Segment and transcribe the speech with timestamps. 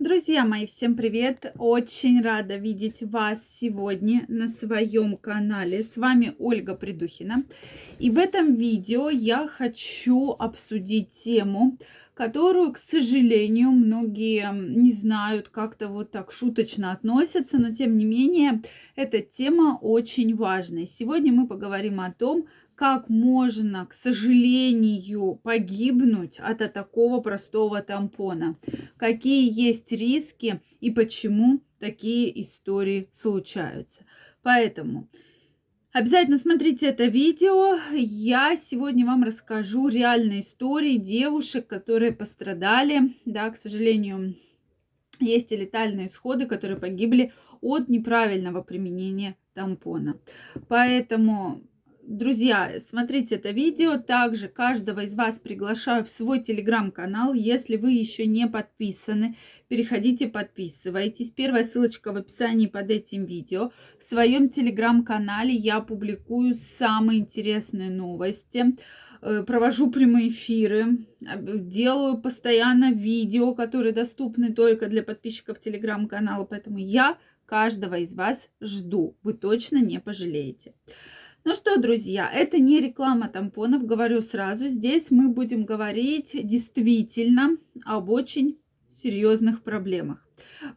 [0.00, 1.52] Друзья мои, всем привет!
[1.58, 5.82] Очень рада видеть вас сегодня на своем канале.
[5.82, 7.44] С вами Ольга Придухина.
[7.98, 11.76] И в этом видео я хочу обсудить тему,
[12.14, 18.62] которую, к сожалению, многие не знают, как-то вот так шуточно относятся, но тем не менее,
[18.96, 20.86] эта тема очень важная.
[20.86, 22.46] Сегодня мы поговорим о том,
[22.80, 28.56] как можно, к сожалению, погибнуть от такого простого тампона,
[28.96, 34.06] какие есть риски и почему такие истории случаются.
[34.42, 35.10] Поэтому
[35.92, 37.76] Обязательно смотрите это видео.
[37.92, 43.12] Я сегодня вам расскажу реальные истории девушек, которые пострадали.
[43.26, 44.36] Да, к сожалению,
[45.18, 50.18] есть и летальные исходы, которые погибли от неправильного применения тампона.
[50.68, 51.60] Поэтому
[52.10, 53.96] Друзья, смотрите это видео.
[53.96, 57.34] Также каждого из вас приглашаю в свой телеграм-канал.
[57.34, 59.36] Если вы еще не подписаны,
[59.68, 61.30] переходите, подписывайтесь.
[61.30, 63.70] Первая ссылочка в описании под этим видео.
[64.00, 68.76] В своем телеграм-канале я публикую самые интересные новости
[69.22, 77.18] э, провожу прямые эфиры, делаю постоянно видео, которые доступны только для подписчиков телеграм-канала, поэтому я
[77.46, 79.16] каждого из вас жду.
[79.22, 80.74] Вы точно не пожалеете.
[81.42, 84.68] Ну что, друзья, это не реклама тампонов, говорю сразу.
[84.68, 88.58] Здесь мы будем говорить действительно об очень
[89.02, 90.26] серьезных проблемах.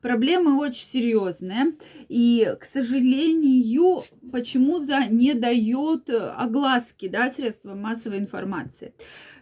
[0.01, 1.73] Проблемы очень серьезные,
[2.07, 8.93] и, к сожалению, почему-то не дает огласки да, средства массовой информации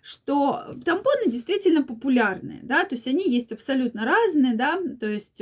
[0.04, 5.40] что тампоны действительно популярные, да, то есть они есть абсолютно разные, да, то есть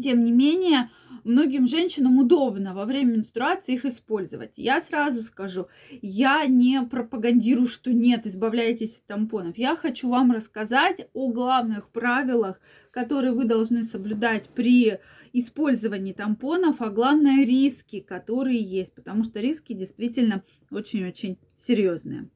[0.00, 0.90] тем не менее,
[1.24, 4.52] многим женщинам удобно во время менструации их использовать.
[4.56, 5.68] Я сразу скажу,
[6.02, 9.56] я не пропагандирую, что нет, избавляйтесь от тампонов.
[9.56, 14.98] Я хочу вам рассказать о главных правилах, которые вы должны соблюдать при
[15.32, 22.28] использовании тампонов, а главное риски, которые есть, потому что риски действительно очень-очень серьезные.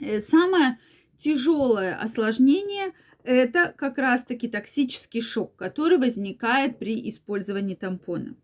[0.00, 0.78] Э, самое
[1.18, 2.92] тяжелое осложнение–
[3.24, 8.36] это как раз-таки токсический шок, который возникает при использовании тампона.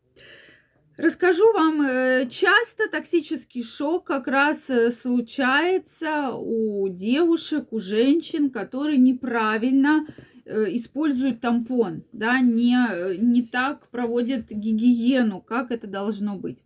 [0.97, 8.99] Расскажу вам, э, часто токсический шок как раз э, случается у девушек, у женщин, которые
[8.99, 10.07] неправильно
[10.51, 12.77] используют тампон, да, не,
[13.19, 16.59] не так проводят гигиену, как это должно быть.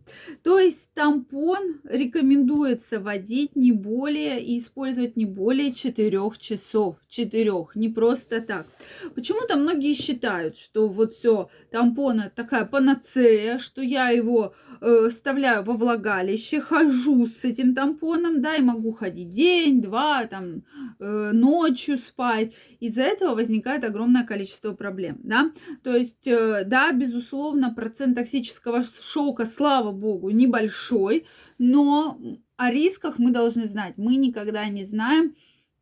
[0.43, 6.97] То есть тампон рекомендуется вводить не более и использовать не более 4 часов.
[7.07, 8.67] 4, не просто так.
[9.13, 15.73] Почему-то многие считают, что вот все, тампон такая панацея, что я его э, вставляю во
[15.73, 20.63] влагалище, хожу с этим тампоном, да, и могу ходить день, два, там,
[20.99, 22.53] э, ночью спать.
[22.79, 25.51] Из-за этого возникает огромное количество проблем, да.
[25.83, 31.25] То есть, э, да, безусловно, процент токсического шока, слава богу, небольшой,
[31.57, 32.19] но
[32.57, 33.95] о рисках мы должны знать.
[33.97, 35.35] Мы никогда не знаем,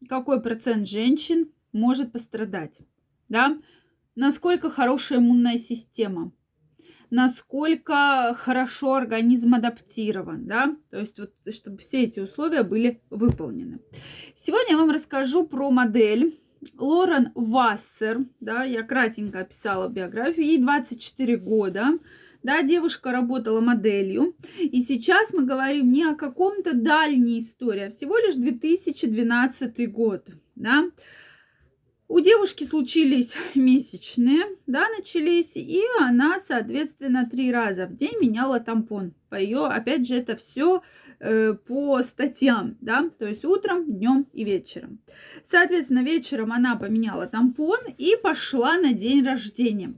[0.07, 2.79] какой процент женщин может пострадать,
[3.29, 3.57] да,
[4.15, 6.31] насколько хорошая иммунная система,
[7.13, 13.81] насколько хорошо организм адаптирован, да, то есть вот, чтобы все эти условия были выполнены.
[14.43, 16.39] Сегодня я вам расскажу про модель
[16.75, 21.99] Лорен Вассер, да, я кратенько описала биографию, ей 24 года,
[22.41, 28.17] да, девушка работала моделью, и сейчас мы говорим не о каком-то дальней истории, а всего
[28.17, 30.85] лишь 2012 год, да.
[32.13, 39.15] У девушки случились месячные, да, начались, и она, соответственно, три раза в день меняла тампон.
[39.29, 40.83] По ее, опять же, это все
[41.25, 44.99] Э, по статьям, да, то есть утром, днем и вечером.
[45.49, 49.93] Соответственно, вечером она поменяла тампон и пошла на день рождения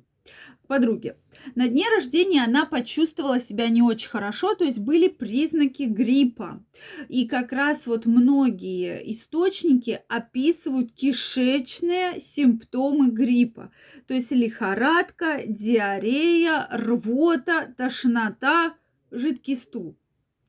[0.67, 1.17] подруге.
[1.55, 6.63] На дне рождения она почувствовала себя не очень хорошо, то есть были признаки гриппа.
[7.07, 13.71] И как раз вот многие источники описывают кишечные симптомы гриппа.
[14.07, 18.75] То есть лихорадка, диарея, рвота, тошнота,
[19.11, 19.97] жидкий стул.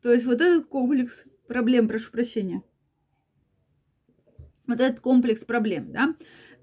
[0.03, 2.63] То есть вот этот комплекс проблем, прошу прощения,
[4.67, 6.15] вот этот комплекс проблем, да,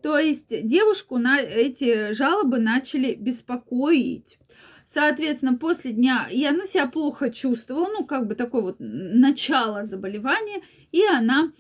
[0.04, 4.38] то есть девушку на эти жалобы начали беспокоить.
[4.86, 10.62] Соответственно, после дня, и она себя плохо чувствовала, ну, как бы такое вот начало заболевания,
[10.92, 11.52] и она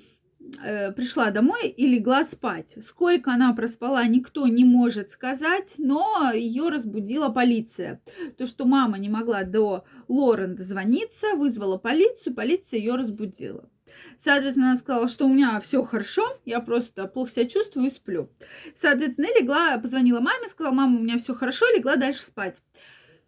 [0.62, 2.76] Э, пришла домой и легла спать.
[2.82, 8.02] Сколько она проспала, никто не может сказать, но ее разбудила полиция.
[8.38, 13.70] То, что мама не могла до Лорен дозвониться, вызвала полицию, полиция ее разбудила.
[14.18, 18.30] Соответственно, она сказала, что у меня все хорошо, я просто плохо себя чувствую и сплю.
[18.76, 22.58] Соответственно, легла, позвонила маме, сказала, мама, у меня все хорошо, легла дальше спать.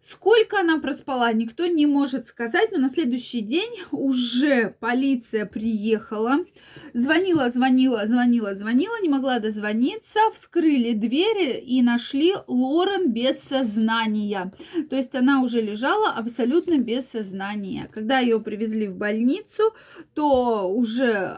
[0.08, 6.44] Сколько она проспала, никто не может сказать, но на следующий день уже полиция приехала,
[6.94, 14.52] звонила, звонила, звонила, звонила, не могла дозвониться, вскрыли двери и нашли Лорен без сознания.
[14.88, 17.90] То есть она уже лежала абсолютно без сознания.
[17.92, 19.74] Когда ее привезли в больницу,
[20.14, 21.36] то уже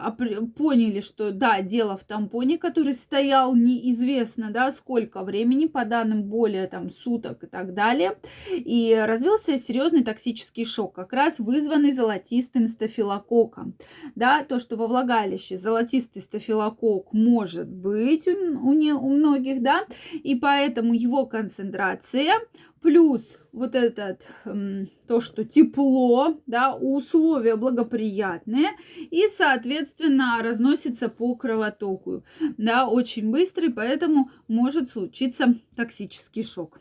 [0.55, 6.67] поняли, что да, дело в тампоне, который стоял неизвестно, да, сколько времени, по данным более
[6.67, 8.15] там суток и так далее
[8.59, 13.75] и развился серьезный токсический шок, как раз вызванный золотистым стафилококком.
[14.15, 19.85] Да, то, что во влагалище золотистый стафилококк может быть у, у, не, у многих, да,
[20.13, 22.33] и поэтому его концентрация
[22.81, 23.21] плюс
[23.51, 24.25] вот этот,
[25.07, 32.23] то, что тепло, да, условия благоприятные, и, соответственно, разносится по кровотоку,
[32.57, 36.79] да, очень быстро, поэтому может случиться токсический шок.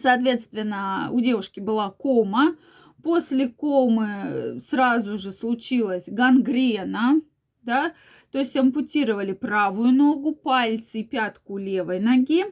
[0.00, 2.56] Соответственно, у девушки была кома.
[3.02, 7.20] После комы сразу же случилась гангрена,
[7.62, 7.94] да,
[8.30, 12.44] то есть ампутировали правую ногу, пальцы и пятку левой ноги.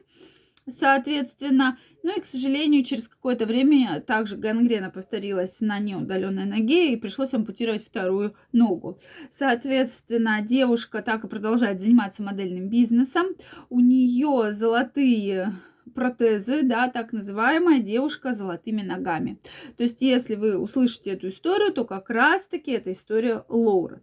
[0.67, 6.97] Соответственно, ну и, к сожалению, через какое-то время также гангрена повторилась на неудаленной ноге и
[6.97, 8.99] пришлось ампутировать вторую ногу.
[9.31, 13.27] Соответственно, девушка так и продолжает заниматься модельным бизнесом.
[13.69, 15.53] У нее золотые
[15.93, 19.39] протезы, да, так называемая девушка с золотыми ногами.
[19.77, 24.01] То есть, если вы услышите эту историю, то как раз-таки это история Лоуры.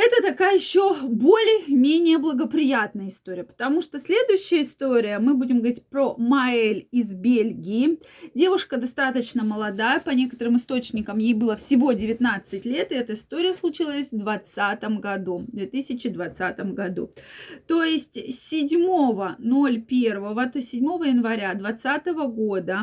[0.00, 6.86] Это такая еще более-менее благоприятная история, потому что следующая история, мы будем говорить про Маэль
[6.92, 7.98] из Бельгии.
[8.32, 14.12] Девушка достаточно молодая, по некоторым источникам ей было всего 19 лет, и эта история случилась
[14.12, 17.10] в 2020 году, 2020 году.
[17.66, 19.40] То есть 7.01,
[20.52, 22.82] то есть 7 января 2020 года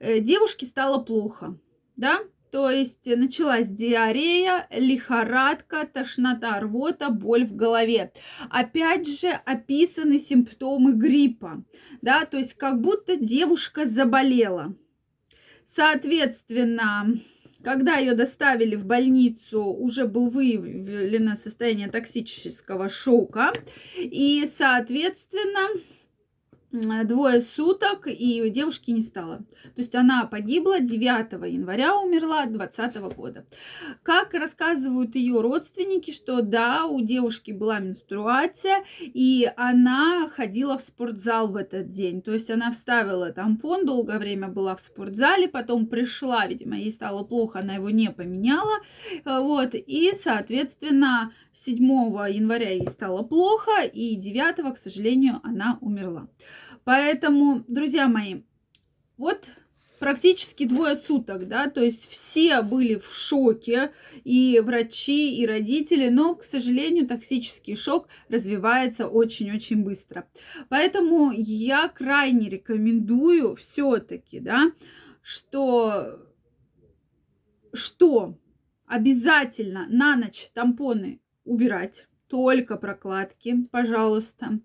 [0.00, 1.58] э, девушке стало плохо,
[1.96, 2.20] да,
[2.52, 8.12] то есть началась диарея, лихорадка, тошнота, рвота, боль в голове.
[8.50, 11.64] Опять же описаны симптомы гриппа,
[12.02, 14.76] да, то есть как будто девушка заболела.
[15.66, 17.18] Соответственно,
[17.64, 23.54] когда ее доставили в больницу, уже был выявлено состояние токсического шока.
[23.96, 25.80] И, соответственно,
[26.72, 29.38] двое суток, и девушки не стало.
[29.74, 33.46] То есть она погибла 9 января, умерла 2020 года.
[34.02, 41.48] Как рассказывают ее родственники, что да, у девушки была менструация, и она ходила в спортзал
[41.48, 42.22] в этот день.
[42.22, 47.22] То есть она вставила тампон, долгое время была в спортзале, потом пришла, видимо, ей стало
[47.22, 48.78] плохо, она его не поменяла.
[49.24, 51.76] Вот, и, соответственно, 7
[52.30, 56.28] января ей стало плохо, и 9, к сожалению, она умерла.
[56.84, 58.42] Поэтому, друзья мои,
[59.16, 59.48] вот
[60.02, 63.92] практически двое суток, да, то есть все были в шоке,
[64.24, 70.26] и врачи, и родители, но, к сожалению, токсический шок развивается очень-очень быстро.
[70.68, 74.72] Поэтому я крайне рекомендую все-таки, да,
[75.22, 76.18] что,
[77.72, 78.36] что
[78.86, 84.58] обязательно на ночь тампоны убирать, только прокладки, пожалуйста.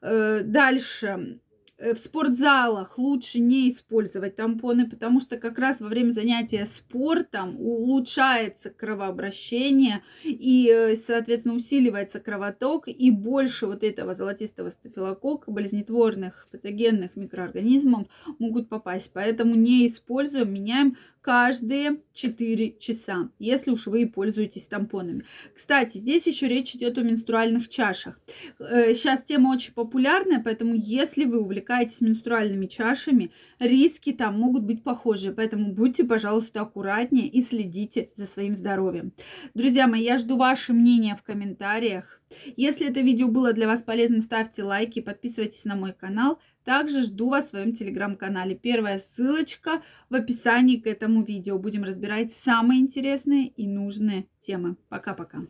[0.00, 1.40] Э, дальше
[1.78, 8.70] в спортзалах лучше не использовать тампоны, потому что как раз во время занятия спортом улучшается
[8.70, 18.08] кровообращение и, э, соответственно, усиливается кровоток и больше вот этого золотистого стафилококка, болезнетворных патогенных микроорганизмов
[18.38, 19.10] могут попасть.
[19.12, 25.24] Поэтому не используем, меняем каждые 4 часа, если уж вы пользуетесь тампонами.
[25.56, 28.20] Кстати, здесь еще речь идет о менструальных чашах.
[28.60, 34.84] Сейчас э, тема очень популярная, поэтому если вы увлекаетесь менструальными чашами, риски там могут быть
[34.84, 35.32] похожие.
[35.32, 39.12] Поэтому будьте, пожалуйста, аккуратнее и следите за своим здоровьем.
[39.52, 42.22] Друзья мои, я жду ваше мнение в комментариях.
[42.56, 46.38] Если это видео было для вас полезным, ставьте лайки, подписывайтесь на мой канал.
[46.66, 48.56] Также жду вас в своем телеграм-канале.
[48.56, 51.60] Первая ссылочка в описании к этому видео.
[51.60, 54.76] Будем разбирать самые интересные и нужные темы.
[54.88, 55.42] Пока-пока.